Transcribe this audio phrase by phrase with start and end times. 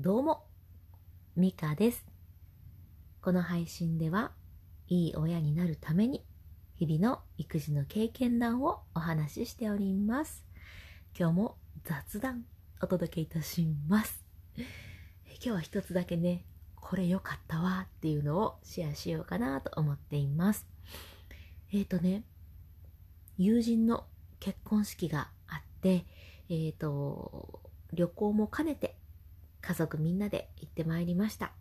[0.00, 0.44] どうも、
[1.34, 2.06] ミカです。
[3.20, 4.30] この配信では、
[4.86, 6.24] いい親になるために、
[6.76, 10.44] 日々の育児の経験談をお話ししております。
[11.18, 12.44] 今日も雑談
[12.80, 14.22] お届けいたします。
[14.56, 14.66] 今
[15.40, 16.44] 日は一つだけね、
[16.76, 20.64] これ良かったわっていうのをシェアしようかなと思っています。
[21.72, 22.22] えっ、ー、とね、
[23.36, 24.04] 友人の
[24.38, 26.06] 結婚式があって、
[26.48, 27.62] えっ、ー、と、
[27.92, 28.94] 旅行も兼ねて
[29.60, 31.52] 家族みんなで行ってまいりました。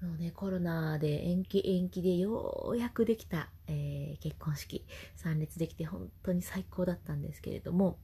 [0.00, 7.98] もうね、コロナで延期延期でようやくできた、えー、結婚式参列できて本当に最高だったんですけれども、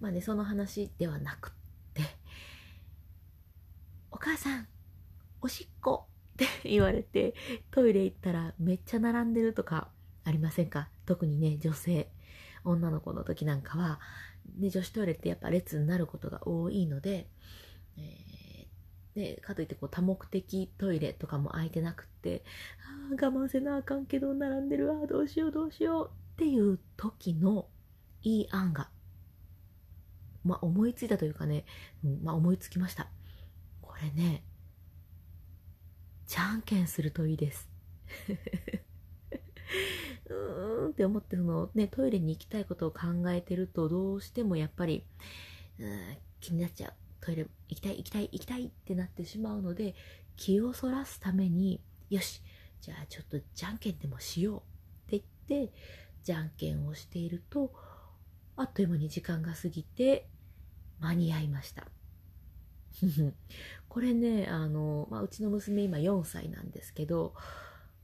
[0.00, 1.52] まあね、その話ではなくっ
[1.92, 2.02] て、
[4.10, 4.68] お母さん、
[5.42, 7.34] おしっこって言われて、
[7.70, 9.88] トイレ行ったらめっちゃ並んでるとか
[10.24, 10.88] ありませんか？
[11.04, 12.10] 特にね、女性、
[12.64, 14.00] 女の子の時なんかは、
[14.58, 17.28] ね、女子トイレってやっぱ列になることが多いので、
[17.98, 18.27] えー、
[19.18, 22.44] ね、かといってこう多目的トイレとかも空いてなくって、
[23.10, 27.66] あ我慢せなあかんけど並んでるわ、どうしようどうしようっていう時の
[28.22, 28.90] いい案が、
[30.44, 31.64] まあ思いついたというかね、
[32.04, 33.08] うん、まあ思いつきました。
[33.82, 34.44] これね、
[36.26, 37.68] じゃんけんするといいです。
[40.30, 45.04] うーんって思ってそのねトイレに行きたいことを考えてるとどうしてもやっぱり
[45.78, 49.94] うん気になっちゃうトイレ行きたい行きたい行きたいってなってしまうので
[50.36, 51.80] 気をそらすために
[52.10, 52.42] よし
[52.80, 54.56] じゃあちょっとじゃんけんでもしよ
[55.10, 55.72] うって言って
[56.22, 57.72] じゃんけんをしていると
[58.56, 60.26] あっという間に時間が過ぎて
[61.00, 61.86] 間に合いました。
[63.88, 67.34] これねあの、まあ、うちの娘今4歳なんですけど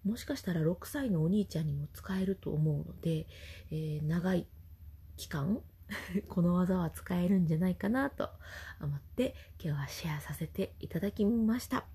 [0.04, 3.26] もしかしたら6歳のお兄ちゃんにも使えると思うので、
[3.70, 4.46] えー、長い
[5.16, 5.60] 期間
[6.28, 8.31] この技は使えるんじゃないかなと
[8.81, 11.87] 思って今日はシェアさせていただきました。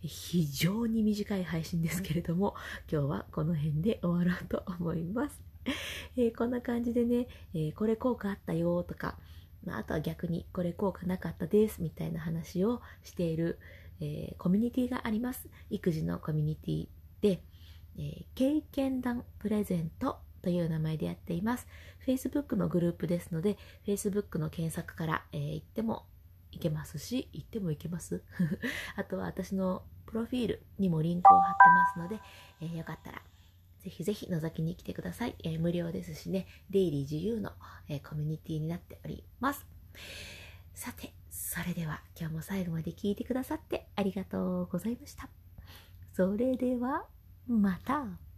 [0.00, 2.54] 非常に短い配信ですけれども
[2.90, 5.40] 今日はこの辺で終わろうと思います、
[6.16, 9.18] えー、こんな感じでね、えー、これ効果あったよとか
[9.64, 13.58] まあ、あとは逆にこれ効果なかったですみたいな話をしている、
[14.00, 15.48] えー、コミュニティがあります。
[15.70, 16.88] 育児のコミュニティ
[17.20, 17.42] で、
[17.98, 21.66] え、経験談プレゼントという名前でやっています。
[22.06, 23.56] Facebook のグループですので、
[23.86, 26.04] Facebook の検索から、えー、行っても
[26.52, 28.22] いけますし、行ってもいけます
[28.94, 32.22] あとは私のプロフィールにもリンクを貼ってますので、
[32.60, 33.22] えー、よかったら
[33.78, 35.34] ぜひぜひ覗きに来てください。
[35.44, 37.52] えー、無料ですしね、出入り自由の、
[37.88, 39.66] えー、コミュニティになっております。
[40.74, 45.30] さて、それでは今日も最後まで聞いてくださってありがとうございました。
[46.12, 47.06] それでは、
[47.46, 48.33] また。